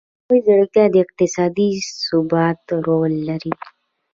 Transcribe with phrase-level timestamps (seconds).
[0.07, 1.69] مصنوعي ځیرکتیا د اقتصادي
[2.03, 3.53] ثبات رول لري.